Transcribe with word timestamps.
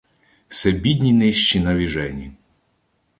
Се 0.49 0.71
бідні 0.71 1.13
нищі 1.13 1.59
навіжені 1.59 2.31